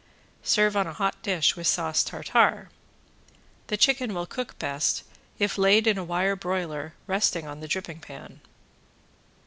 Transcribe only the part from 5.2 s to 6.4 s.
if laid in a wire